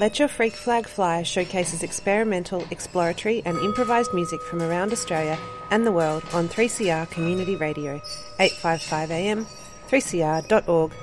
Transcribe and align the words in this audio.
Let 0.00 0.20
Your 0.20 0.28
Freak 0.28 0.52
Flag 0.52 0.86
Fly 0.86 1.24
showcases 1.24 1.82
experimental, 1.82 2.64
exploratory, 2.70 3.42
and 3.44 3.58
improvised 3.58 4.14
music 4.14 4.40
from 4.40 4.62
around 4.62 4.92
Australia 4.92 5.36
and 5.72 5.84
the 5.84 5.90
world 5.90 6.22
on 6.32 6.48
3CR 6.48 7.10
Community 7.10 7.56
Radio, 7.56 8.00
855 8.38 9.10
AM, 9.10 9.46
3cr.org.au. 9.88 10.94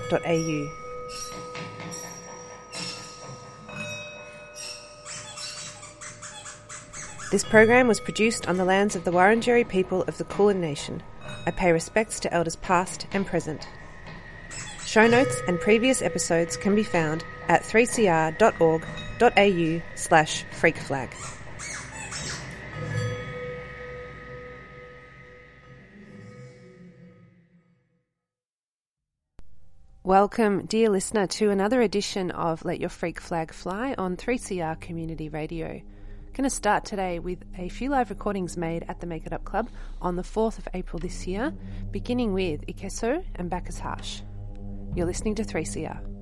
This 7.31 7.43
program 7.43 7.89
was 7.89 7.99
produced 7.99 8.47
on 8.47 8.55
the 8.55 8.63
lands 8.63 8.95
of 8.95 9.03
the 9.03 9.11
Wurundjeri 9.11 9.67
people 9.67 10.03
of 10.03 10.17
the 10.17 10.23
Kulin 10.23 10.61
Nation. 10.61 11.03
I 11.45 11.51
pay 11.51 11.73
respects 11.73 12.21
to 12.21 12.33
elders 12.33 12.55
past 12.55 13.07
and 13.11 13.27
present. 13.27 13.67
Show 14.95 15.07
notes 15.07 15.41
and 15.45 15.59
previous 15.59 16.01
episodes 16.01 16.55
can 16.55 16.73
be 16.73 16.83
found 16.83 17.25
at 17.49 17.63
3cr.org.au 17.63 19.81
slash 19.95 20.45
freakflag. 20.57 21.11
Welcome, 30.05 30.65
dear 30.65 30.89
listener, 30.89 31.27
to 31.27 31.49
another 31.49 31.81
edition 31.81 32.31
of 32.31 32.63
Let 32.63 32.79
Your 32.79 32.87
Freak 32.87 33.19
Flag 33.19 33.51
Fly 33.51 33.95
on 33.97 34.15
3CR 34.15 34.79
Community 34.79 35.27
Radio. 35.27 35.81
Going 36.31 36.45
to 36.45 36.49
start 36.49 36.85
today 36.85 37.19
with 37.19 37.43
a 37.57 37.67
few 37.67 37.89
live 37.89 38.09
recordings 38.09 38.55
made 38.55 38.85
at 38.87 39.01
the 39.01 39.07
Make 39.07 39.25
It 39.25 39.33
Up 39.33 39.43
Club 39.43 39.67
on 40.01 40.15
the 40.15 40.23
4th 40.23 40.57
of 40.57 40.69
April 40.73 40.99
this 40.99 41.27
year, 41.27 41.53
beginning 41.91 42.31
with 42.31 42.65
Ikeso 42.67 43.25
and 43.35 43.49
Bacchus 43.49 43.79
Harsh. 43.79 44.21
You're 44.95 45.05
listening 45.05 45.35
to 45.35 45.43
3CR. 45.43 46.14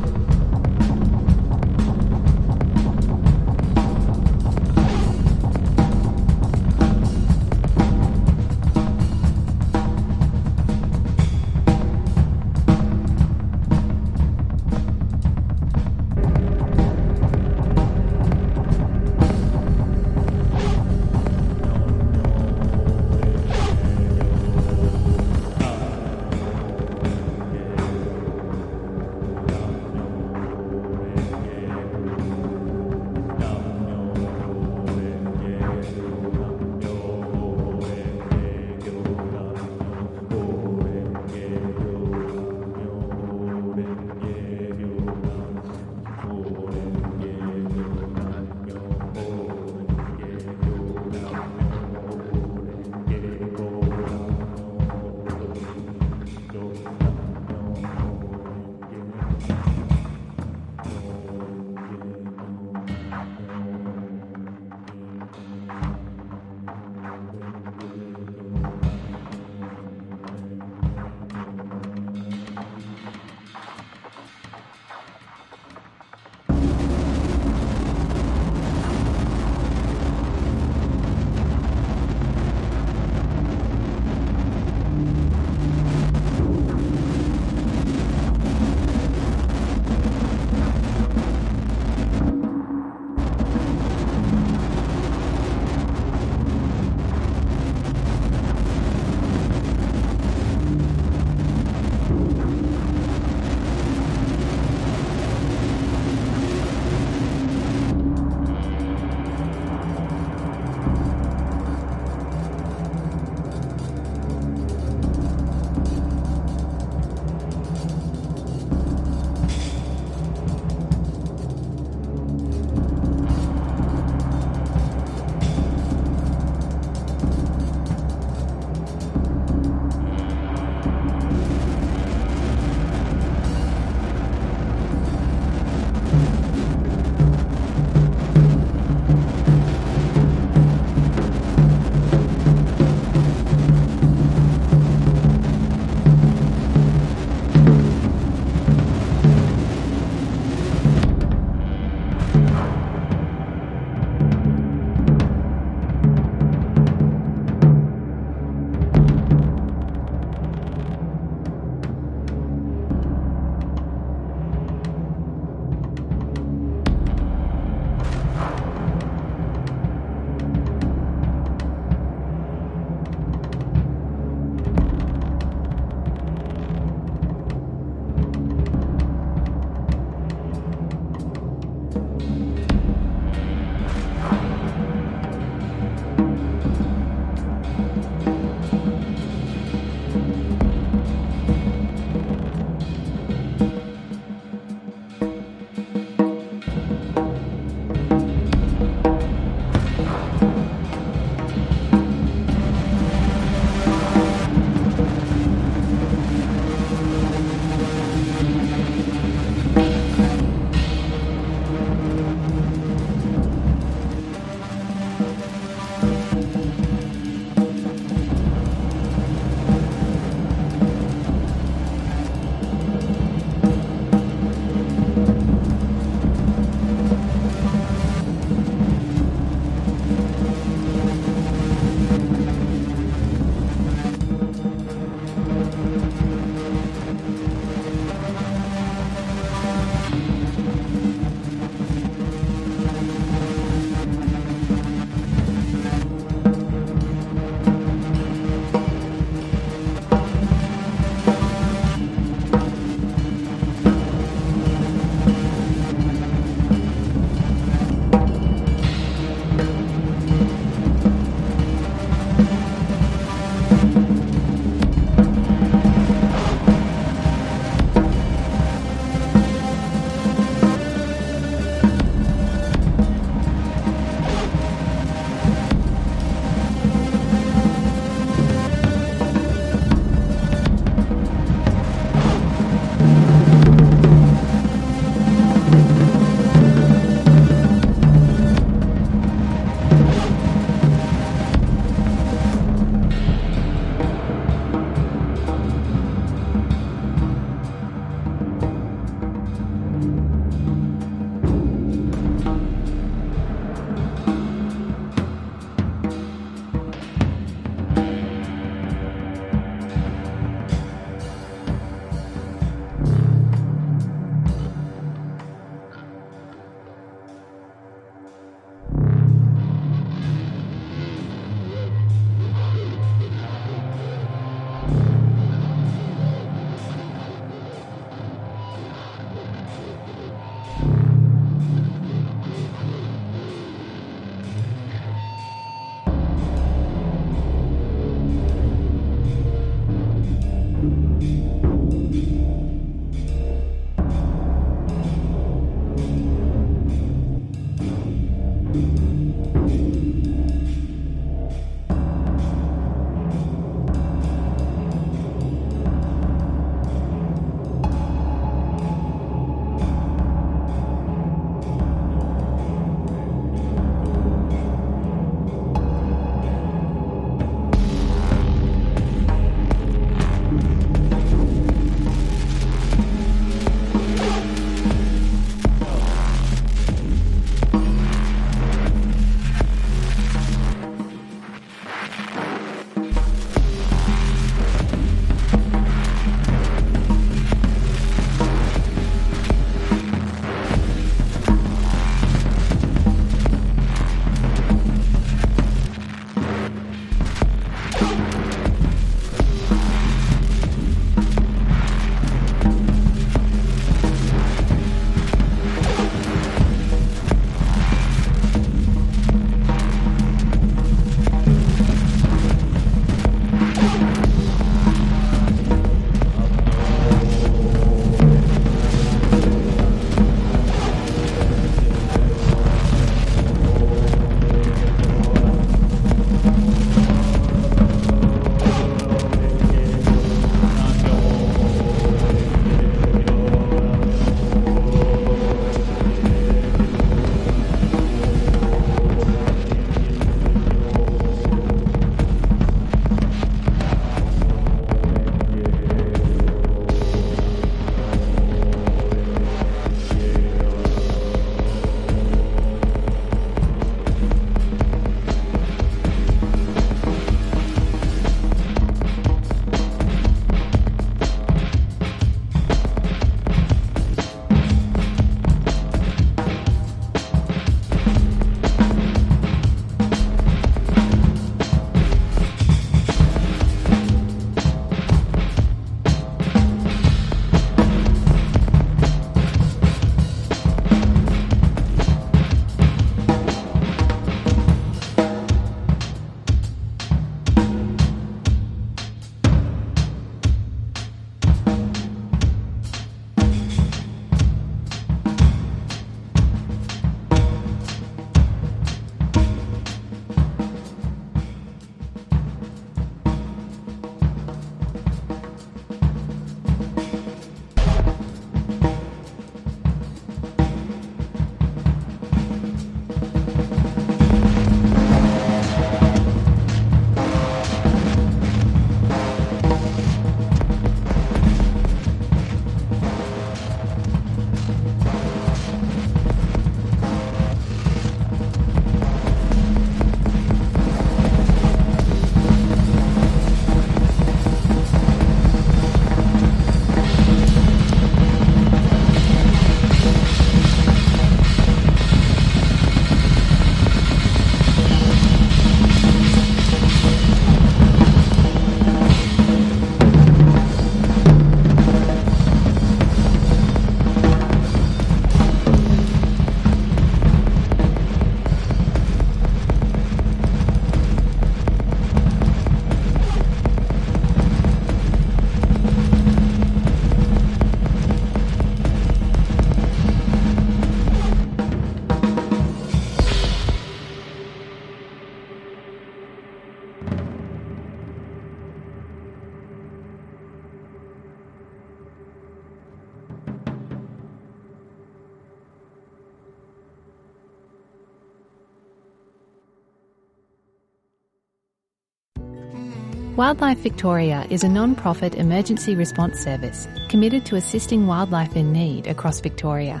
Wildlife 593.58 593.82
Victoria 593.82 594.46
is 594.50 594.62
a 594.62 594.68
non-profit 594.68 595.34
emergency 595.34 595.96
response 595.96 596.38
service 596.38 596.86
committed 597.08 597.44
to 597.46 597.56
assisting 597.56 598.06
wildlife 598.06 598.54
in 598.54 598.72
need 598.72 599.08
across 599.08 599.40
Victoria. 599.40 600.00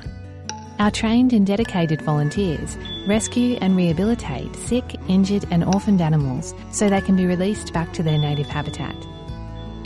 Our 0.78 0.92
trained 0.92 1.32
and 1.32 1.44
dedicated 1.44 2.00
volunteers 2.02 2.78
rescue 3.04 3.58
and 3.60 3.76
rehabilitate 3.76 4.54
sick, 4.54 4.94
injured 5.08 5.44
and 5.50 5.64
orphaned 5.64 6.00
animals 6.00 6.54
so 6.70 6.88
they 6.88 7.00
can 7.00 7.16
be 7.16 7.26
released 7.26 7.72
back 7.72 7.92
to 7.94 8.04
their 8.04 8.16
native 8.16 8.46
habitat. 8.46 8.94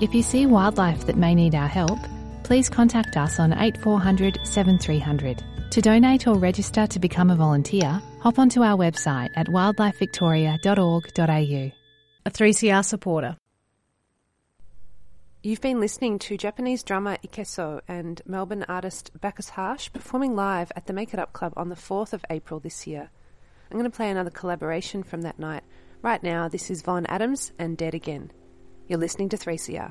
If 0.03 0.15
you 0.15 0.23
see 0.23 0.45
wildlife 0.45 1.07
that 1.07 1.17
may 1.17 1.35
need 1.35 1.55
our 1.55 1.67
help, 1.67 1.99
please 2.43 2.69
contact 2.69 3.17
us 3.17 3.41
on 3.41 3.55
8400 3.55 4.39
7300. 4.45 5.43
To 5.71 5.81
donate 5.81 6.27
or 6.27 6.37
register 6.37 6.87
to 6.89 6.99
become 6.99 7.31
a 7.31 7.37
volunteer, 7.37 8.03
hop 8.21 8.39
onto 8.39 8.63
our 8.63 8.77
website 8.77 9.31
at 9.35 9.47
wildlifevictoria.org.au. 9.47 11.73
A 12.25 12.31
3CR 12.31 12.85
supporter. 12.85 13.37
You've 15.45 15.61
been 15.61 15.81
listening 15.81 16.21
to 16.21 16.37
Japanese 16.37 16.85
drummer 16.85 17.17
Ikeso 17.27 17.81
and 17.89 18.23
Melbourne 18.25 18.65
artist 18.69 19.11
Bacchus 19.21 19.49
Harsh 19.49 19.93
performing 19.93 20.37
live 20.37 20.71
at 20.77 20.87
the 20.87 20.93
Make 20.93 21.13
It 21.13 21.19
Up 21.19 21.33
Club 21.33 21.53
on 21.57 21.69
the 21.69 21.75
4th 21.75 22.13
of 22.13 22.25
April 22.31 22.61
this 22.61 22.87
year. 22.87 23.11
I'm 23.69 23.77
going 23.77 23.91
to 23.91 23.97
play 23.97 24.09
another 24.09 24.31
collaboration 24.31 25.03
from 25.03 25.23
that 25.23 25.41
night. 25.41 25.65
Right 26.01 26.23
now, 26.23 26.47
this 26.47 26.71
is 26.71 26.83
Von 26.83 27.07
Adams 27.07 27.51
and 27.59 27.77
Dead 27.77 27.93
Again. 27.93 28.31
You're 28.87 29.01
listening 29.01 29.31
to 29.31 29.37
3CR. 29.37 29.91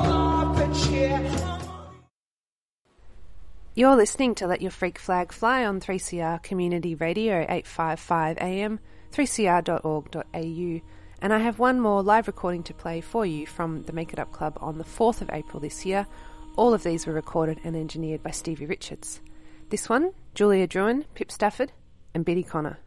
You're 3.73 3.95
listening 3.95 4.35
to 4.35 4.47
Let 4.47 4.61
Your 4.61 4.69
Freak 4.69 4.99
Flag 4.99 5.31
Fly 5.31 5.65
on 5.65 5.79
3CR 5.79 6.43
Community 6.43 6.93
Radio 6.93 7.43
855 7.43 8.37
AM, 8.39 8.81
3cr.org.au. 9.13 10.81
And 11.21 11.33
I 11.33 11.37
have 11.37 11.57
one 11.57 11.79
more 11.79 12.03
live 12.03 12.27
recording 12.27 12.63
to 12.63 12.73
play 12.73 12.99
for 12.99 13.25
you 13.25 13.47
from 13.47 13.83
the 13.83 13.93
Make 13.93 14.11
It 14.11 14.19
Up 14.19 14.33
Club 14.33 14.57
on 14.59 14.77
the 14.77 14.83
4th 14.83 15.21
of 15.21 15.29
April 15.31 15.61
this 15.61 15.85
year. 15.85 16.05
All 16.57 16.73
of 16.73 16.83
these 16.83 17.07
were 17.07 17.13
recorded 17.13 17.61
and 17.63 17.77
engineered 17.77 18.21
by 18.21 18.31
Stevie 18.31 18.65
Richards. 18.65 19.21
This 19.69 19.87
one, 19.87 20.11
Julia 20.35 20.67
Drouhin, 20.67 21.05
Pip 21.15 21.31
Stafford, 21.31 21.71
and 22.13 22.25
Biddy 22.25 22.43
Connor. 22.43 22.77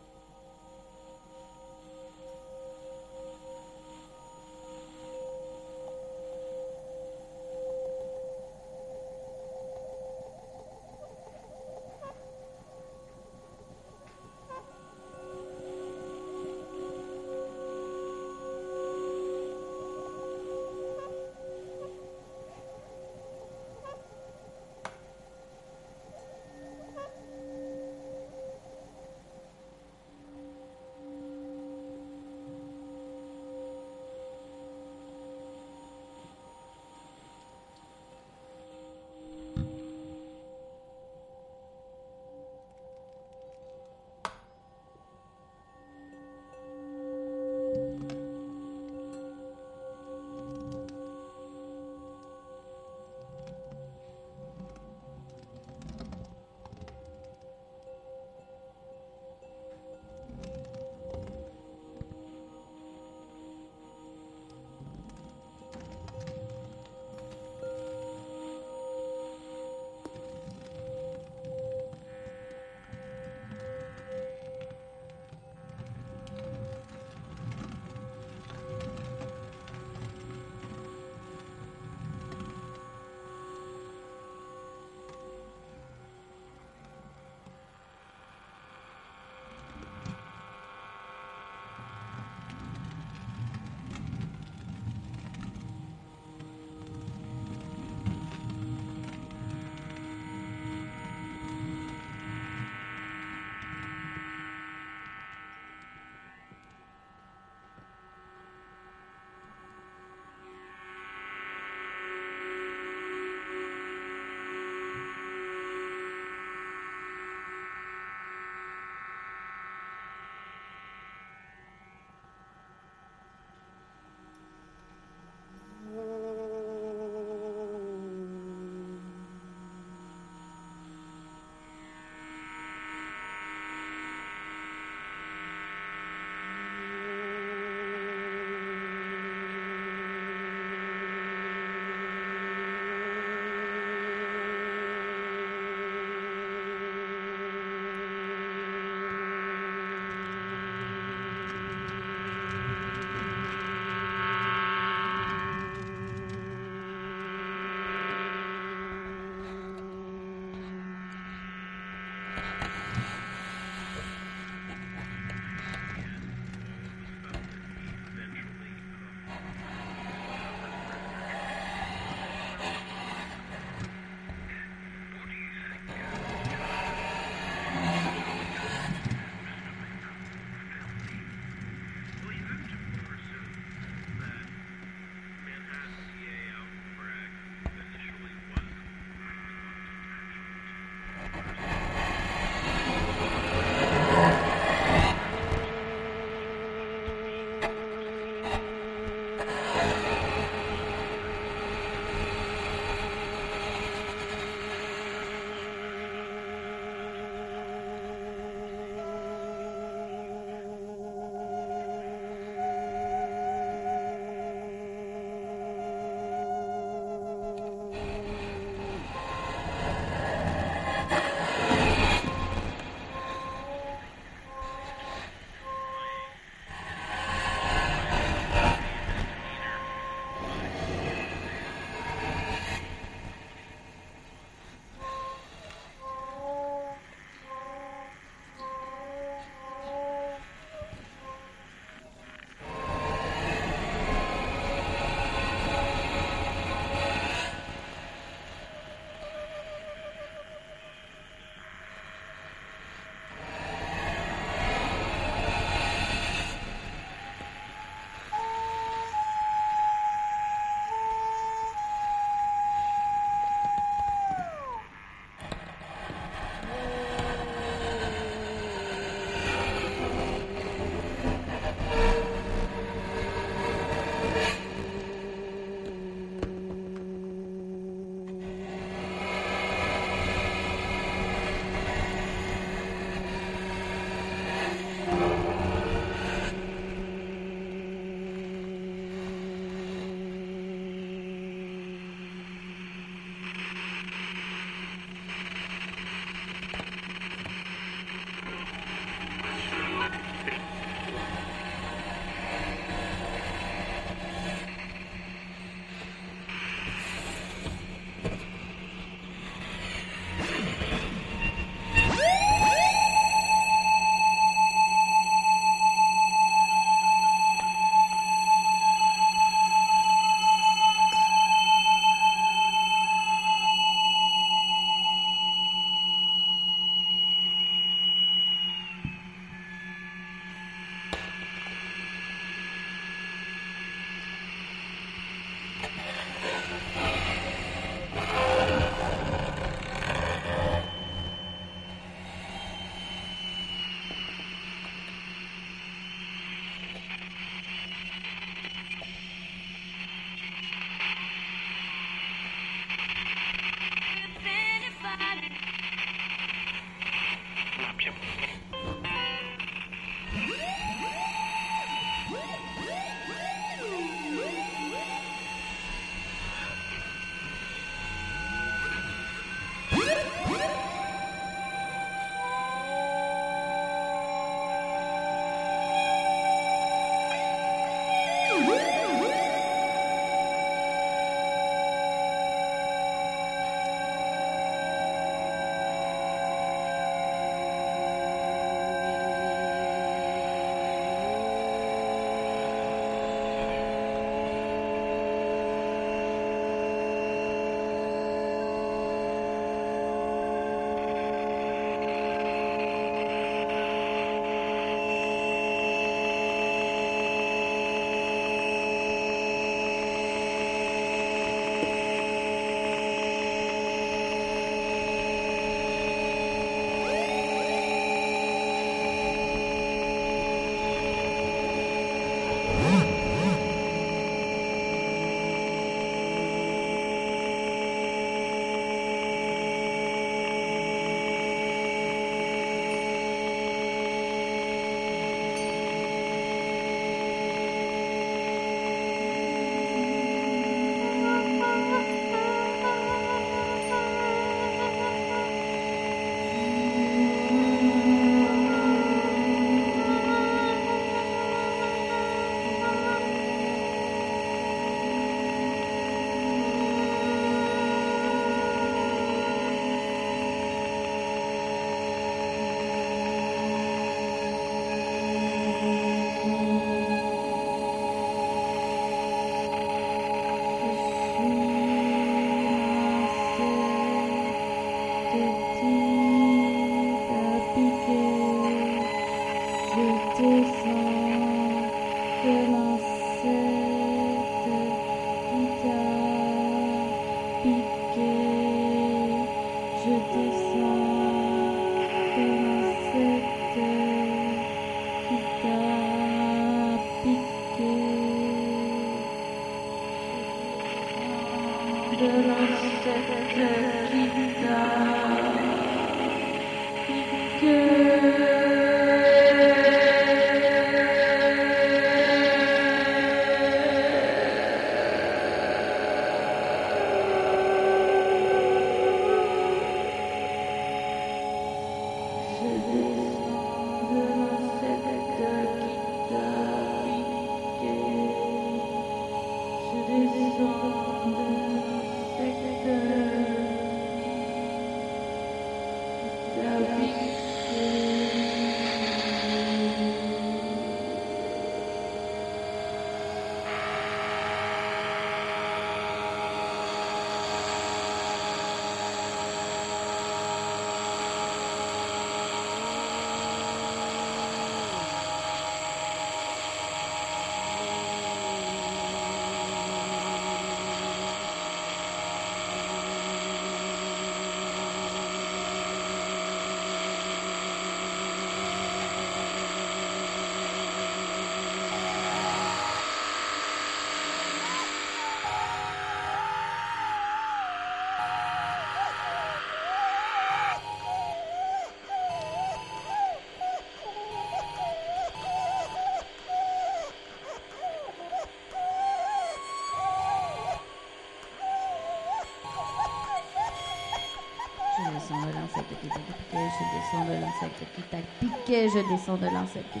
Je 598.82 599.08
descends 599.08 599.36
de 599.36 599.46
l'insecte 599.46 599.92
qui 599.92 600.00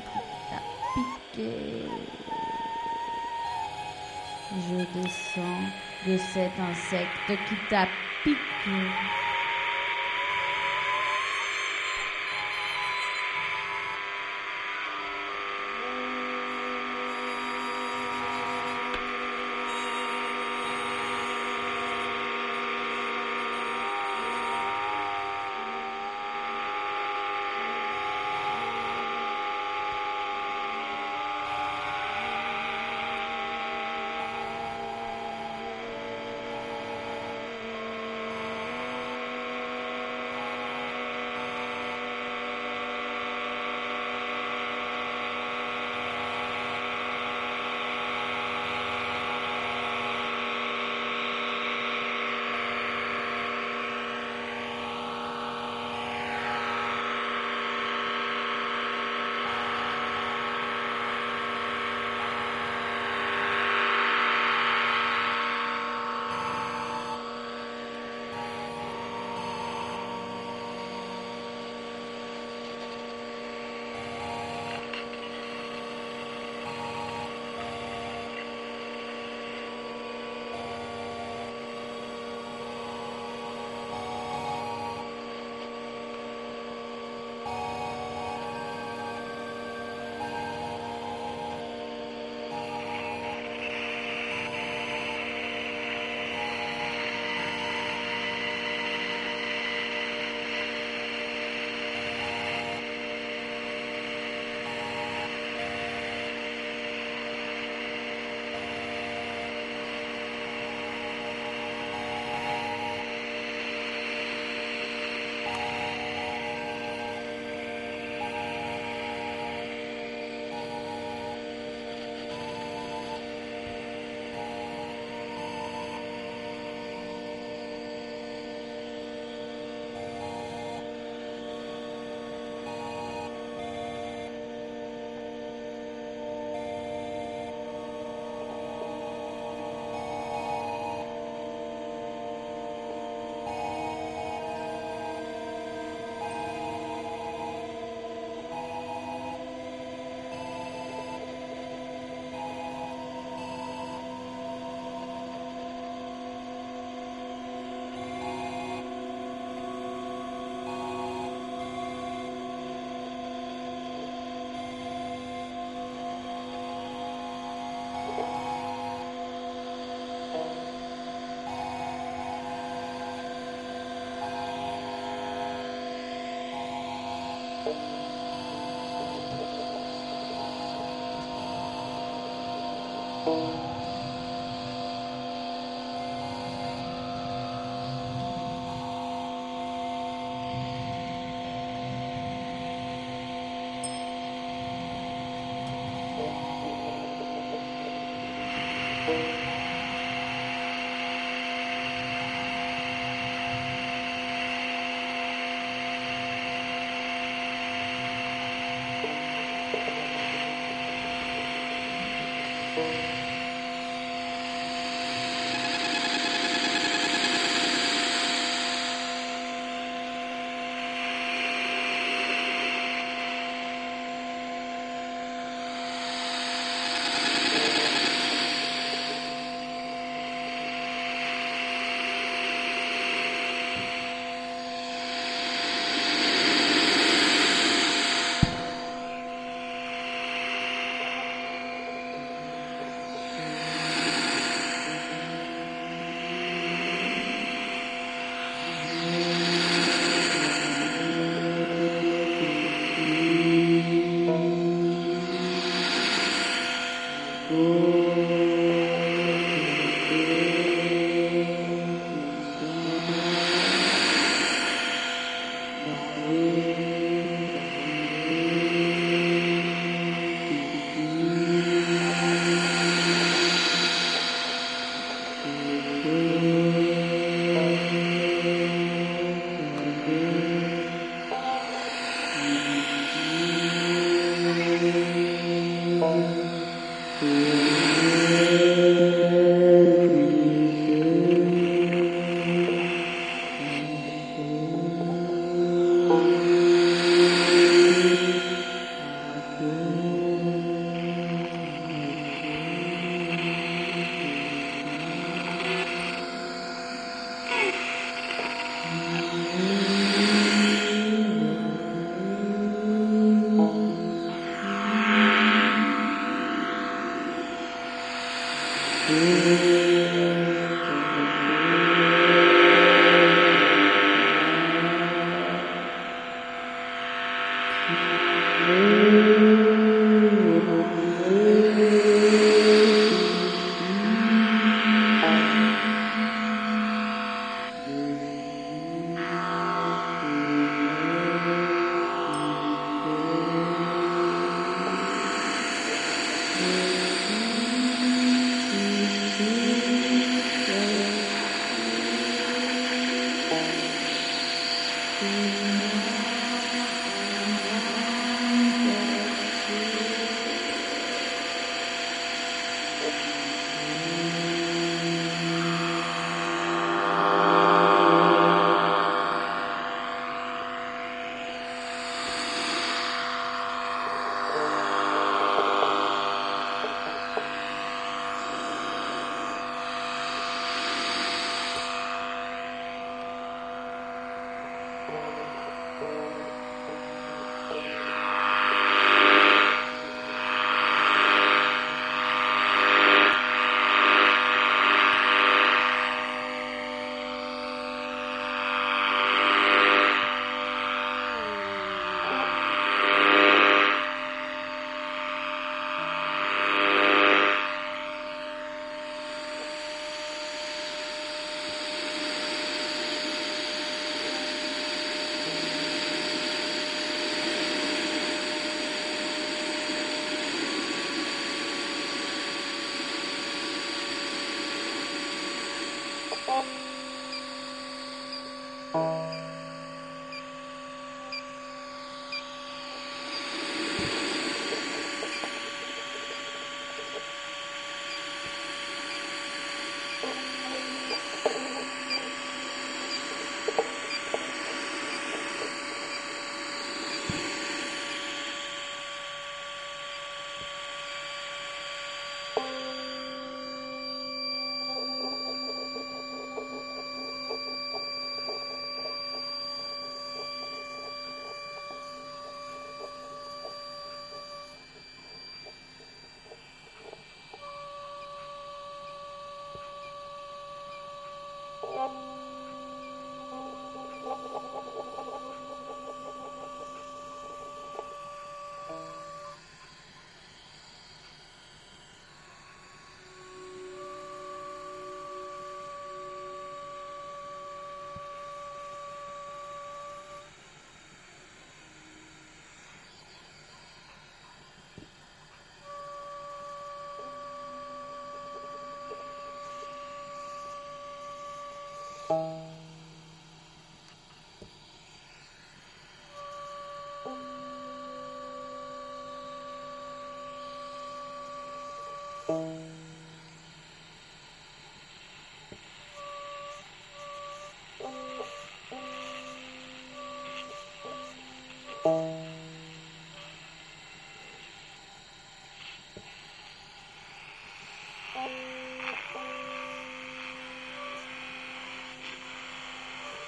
t'a 0.50 0.60
piqué. 0.94 1.50
Je 4.68 4.76
descends 4.98 5.62
de 6.06 6.16
cet 6.18 6.58
insecte 6.58 7.48
qui 7.48 7.54
t'a 7.70 7.86
piqué. 8.24 9.13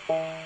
Bye. 0.09 0.46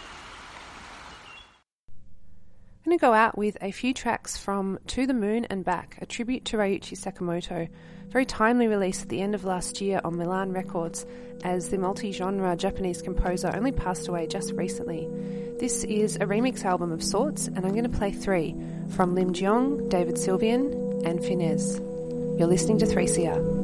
I'm 2.83 2.89
going 2.89 2.97
to 2.97 3.05
go 3.05 3.13
out 3.13 3.37
with 3.37 3.59
a 3.61 3.69
few 3.69 3.93
tracks 3.93 4.37
from 4.37 4.79
To 4.87 5.05
the 5.05 5.13
Moon 5.13 5.45
and 5.51 5.63
Back, 5.63 5.99
a 6.01 6.07
tribute 6.07 6.45
to 6.45 6.57
Ryuichi 6.57 6.97
Sakamoto, 6.97 7.69
very 8.07 8.25
timely 8.25 8.67
release 8.67 9.03
at 9.03 9.09
the 9.09 9.21
end 9.21 9.35
of 9.35 9.45
last 9.45 9.81
year 9.81 10.01
on 10.03 10.17
Milan 10.17 10.51
Records, 10.51 11.05
as 11.43 11.69
the 11.69 11.77
multi 11.77 12.11
genre 12.11 12.55
Japanese 12.55 13.03
composer 13.03 13.51
only 13.55 13.71
passed 13.71 14.07
away 14.07 14.25
just 14.25 14.53
recently. 14.53 15.07
This 15.59 15.83
is 15.83 16.15
a 16.15 16.25
remix 16.25 16.65
album 16.65 16.91
of 16.91 17.03
sorts, 17.03 17.45
and 17.45 17.59
I'm 17.59 17.73
going 17.73 17.83
to 17.83 17.97
play 17.97 18.11
three 18.11 18.55
from 18.89 19.13
Lim 19.13 19.31
Giong, 19.31 19.87
David 19.87 20.15
Sylvian, 20.15 21.05
and 21.05 21.19
Fennesz. 21.19 21.77
You're 22.39 22.47
listening 22.47 22.79
to 22.79 22.87
3CR. 22.87 23.60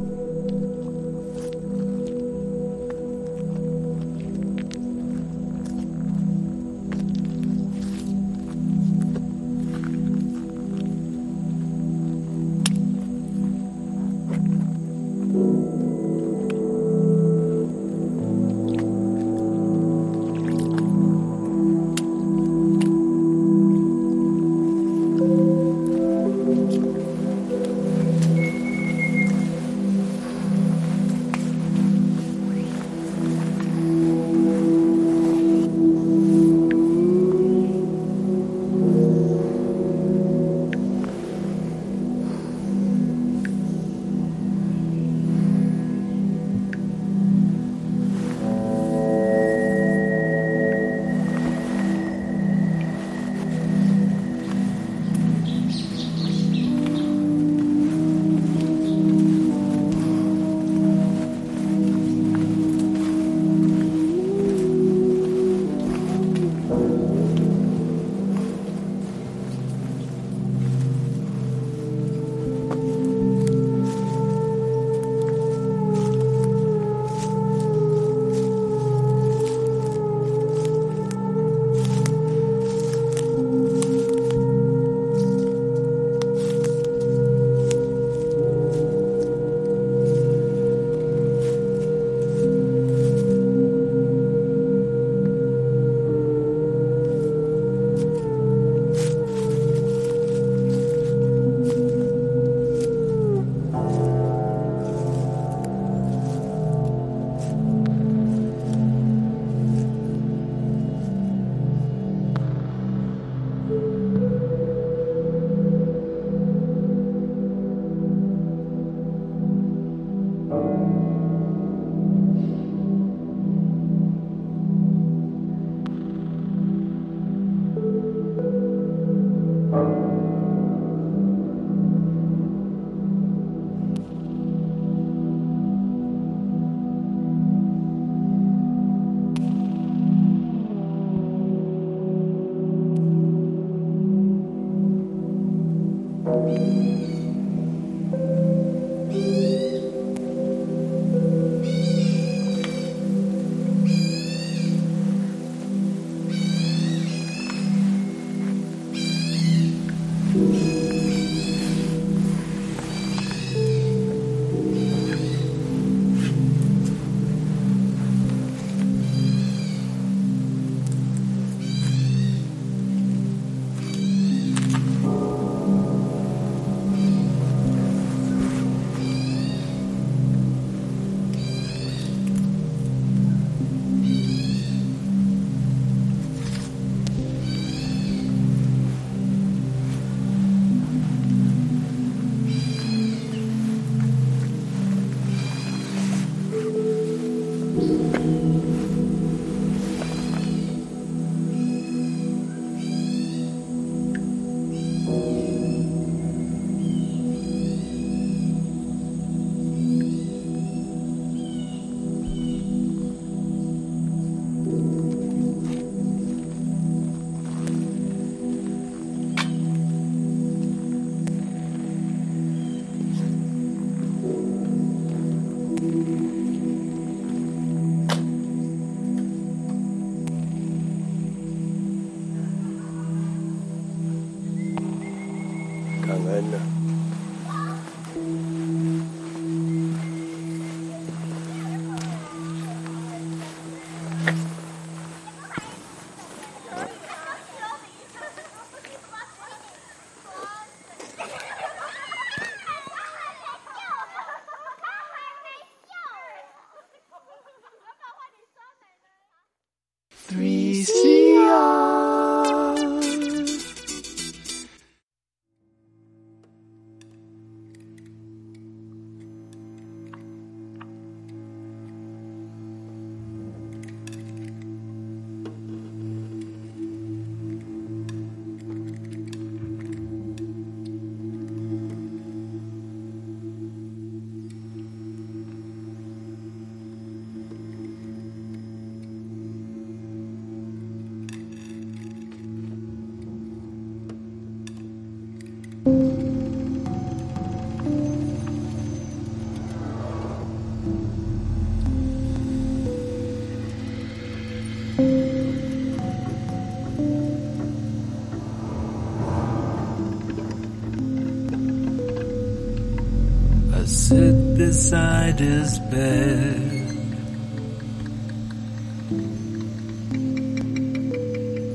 Beside 314.68 315.40
his 315.40 315.80
bed. 315.80 316.60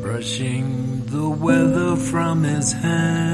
Brushing 0.02 1.06
the 1.06 1.30
weather 1.30 1.96
from 1.96 2.44
his 2.44 2.72
hands. 2.72 3.31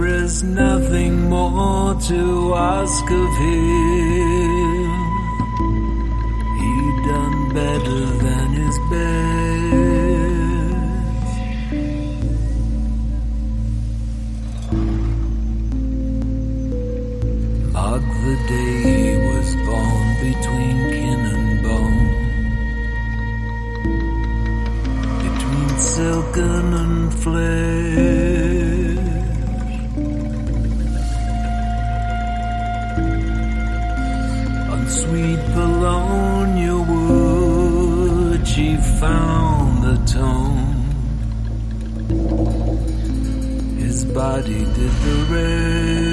There 0.00 0.14
is 0.24 0.42
nothing 0.42 1.28
more 1.28 1.94
to 1.94 2.54
ask 2.54 3.04
of 3.04 3.30
him. 3.44 4.90
He 6.60 6.74
done 7.10 7.38
better 7.52 8.02
than 8.24 8.48
his 8.60 8.76
best. 8.90 9.30
Mark 17.74 18.04
the 18.24 18.36
day 18.48 18.74
he 18.88 19.04
was 19.28 19.48
born 19.66 20.06
between 20.28 20.76
kin 20.94 21.20
and 21.34 21.48
bone, 21.62 22.08
between 25.24 25.70
silken 25.78 26.66
and 26.82 27.12
flesh. 27.22 28.39
Body 44.20 44.64
did 44.76 44.94
the 45.04 45.16
rest. 45.32 46.10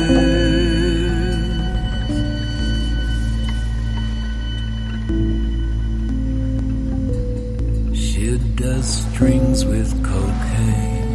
She 8.02 8.26
does 8.64 8.88
strings 9.02 9.60
with 9.66 9.90
cocaine. 10.10 11.10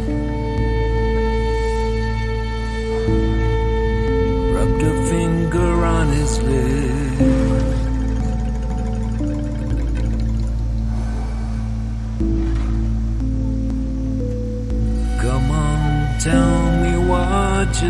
Rubbed 4.53 4.83
a 4.83 4.93
finger 5.09 5.71
on 5.97 6.07
his 6.19 6.33
lip. 6.43 6.82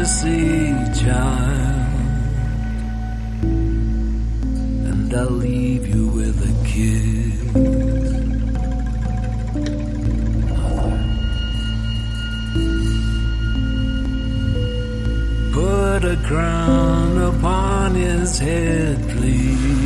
See, 0.06 0.74
child. 1.02 1.94
And 4.90 5.14
I'll 5.14 5.30
leave 5.30 5.88
you 5.88 6.08
with 6.08 6.38
a 6.42 6.54
kiss. 6.66 7.34
Put 15.54 16.04
a 16.06 16.18
crown 16.28 17.18
upon 17.18 17.96
his 17.96 18.40
head, 18.40 18.98
please. 19.10 19.83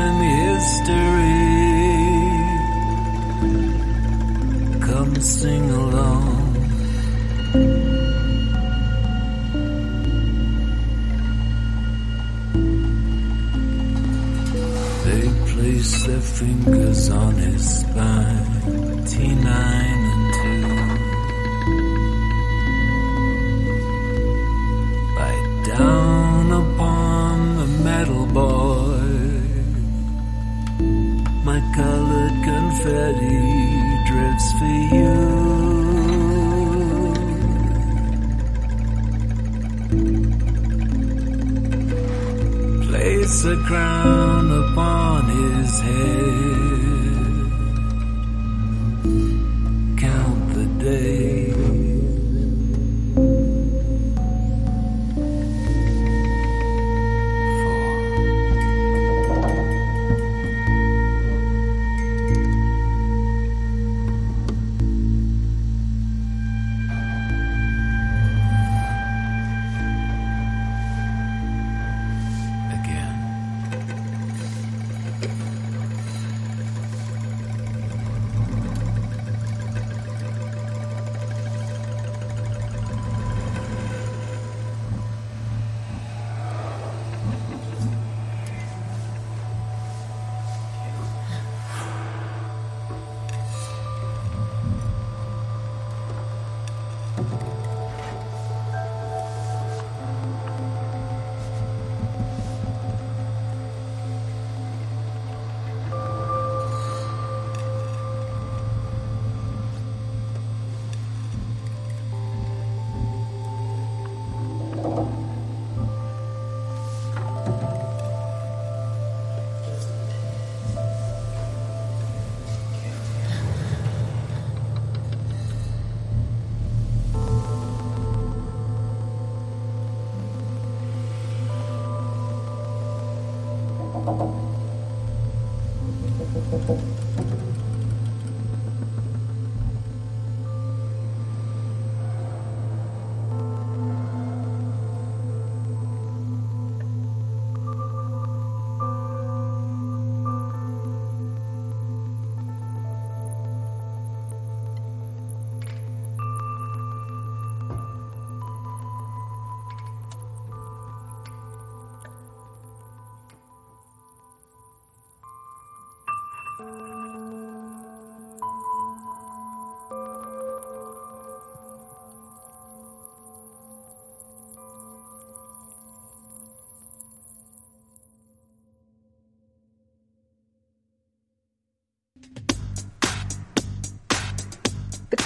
In 0.00 0.14
history. 0.44 1.52
Come 4.88 5.12
sing 5.20 5.64
along. 5.70 6.30
They 15.04 15.24
place 15.52 15.94
their 16.06 16.24
fingers 16.40 17.10
on 17.10 17.34
his 17.34 17.62
spine, 17.80 18.41
crown 43.72 44.50
upon 44.50 45.24
his 45.30 45.80
head. 45.80 46.21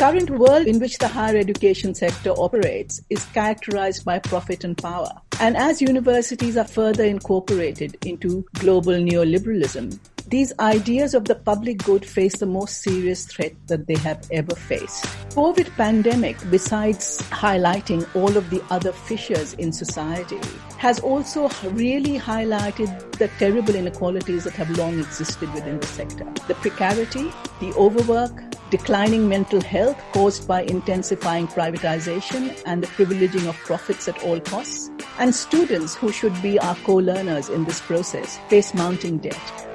Current 0.07 0.31
world 0.31 0.69
in 0.69 0.79
which 0.79 0.99
the 0.99 1.09
higher 1.09 1.37
education 1.37 1.93
sector 1.93 2.31
operates 2.31 3.01
is 3.11 3.25
characterized 3.35 4.05
by 4.05 4.21
profit 4.21 4.63
and 4.63 4.79
power. 4.79 5.11
And 5.41 5.57
as 5.57 5.83
universities 5.83 6.57
are 6.57 6.69
further 6.69 7.03
incorporated 7.03 7.97
into 8.07 8.47
global 8.55 8.93
neoliberalism, 8.93 9.99
these 10.29 10.53
ideas 10.61 11.13
of 11.13 11.25
the 11.25 11.35
public 11.35 11.79
good 11.79 12.05
face 12.07 12.39
the 12.39 12.47
most 12.47 12.83
serious 12.83 13.27
threat 13.27 13.55
that 13.67 13.89
they 13.89 13.97
have 13.97 14.25
ever 14.31 14.55
faced. 14.55 15.05
COVID 15.31 15.71
pandemic, 15.77 16.37
besides 16.53 17.21
highlighting 17.31 18.07
all 18.15 18.37
of 18.37 18.49
the 18.51 18.63
other 18.71 18.93
fissures 18.93 19.55
in 19.55 19.73
society, 19.73 20.39
has 20.79 21.01
also 21.01 21.49
really 21.71 22.17
highlighted 22.17 22.91
the 23.19 23.27
terrible 23.41 23.75
inequalities 23.75 24.45
that 24.45 24.53
have 24.53 24.71
long 24.79 25.01
existed 25.01 25.53
within 25.53 25.81
the 25.81 25.87
sector. 25.89 26.25
The 26.47 26.55
precarity, 26.55 27.33
the 27.59 27.73
overwork, 27.75 28.46
declining 28.71 29.29
mental 29.29 29.61
health 29.61 29.97
caused 30.13 30.47
by 30.49 30.63
intensifying 30.63 31.47
privatization 31.47 32.61
and 32.67 32.83
the 32.83 32.87
privileging 32.89 33.49
of 33.49 33.57
profits 33.59 34.09
at 34.09 34.23
all 34.25 34.41
costs, 34.41 34.91
and 35.19 35.35
students 35.35 35.95
who 35.95 36.11
should 36.11 36.41
be 36.43 36.59
our 36.59 36.75
co-learners 36.77 37.49
in 37.49 37.65
this 37.65 37.81
process 37.81 38.39
face 38.49 38.75
mounting 38.75 39.19
debt. 39.19 39.69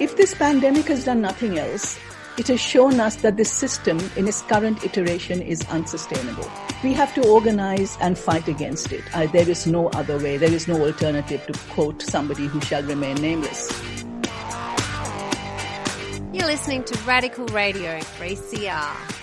If 0.00 0.16
this 0.16 0.34
pandemic 0.34 0.86
has 0.86 1.04
done 1.04 1.20
nothing 1.20 1.58
else, 1.58 1.98
it 2.38 2.46
has 2.46 2.60
shown 2.60 3.00
us 3.00 3.16
that 3.16 3.36
this 3.36 3.50
system 3.50 3.98
in 4.16 4.28
its 4.28 4.42
current 4.42 4.84
iteration 4.84 5.42
is 5.42 5.60
unsustainable. 5.70 6.48
We 6.84 6.92
have 6.92 7.12
to 7.14 7.26
organize 7.26 7.98
and 8.00 8.16
fight 8.16 8.46
against 8.46 8.92
it. 8.92 9.02
There 9.32 9.48
is 9.48 9.66
no 9.66 9.88
other 9.88 10.18
way. 10.18 10.36
There 10.36 10.52
is 10.52 10.68
no 10.68 10.80
alternative 10.86 11.44
to 11.48 11.58
quote 11.74 12.00
somebody 12.00 12.46
who 12.46 12.60
shall 12.60 12.84
remain 12.84 13.16
nameless. 13.16 13.97
You're 16.38 16.46
listening 16.46 16.84
to 16.84 16.96
Radical 17.00 17.46
Radio 17.46 17.98
3CR. 17.98 19.17